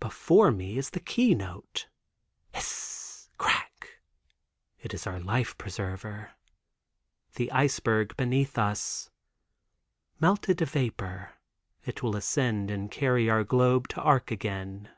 Before 0.00 0.50
me 0.50 0.78
is 0.78 0.88
the 0.88 1.00
key 1.00 1.34
note. 1.34 1.86
Hiss, 2.54 3.28
crack! 3.36 3.90
It 4.78 4.94
is 4.94 5.06
our 5.06 5.20
life 5.20 5.58
preserver—the 5.58 7.52
iceberg 7.52 8.16
beneath 8.16 8.56
us. 8.56 9.10
Melted 10.18 10.56
to 10.60 10.64
vapor 10.64 11.34
it 11.84 12.02
will 12.02 12.16
ascend 12.16 12.70
and 12.70 12.90
carry 12.90 13.28
our 13.28 13.44
globe 13.44 13.88
to 13.88 14.00
Arc 14.00 14.30
again. 14.30 14.88